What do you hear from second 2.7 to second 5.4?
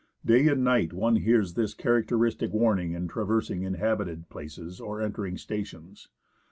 in traversing inhabited places or entering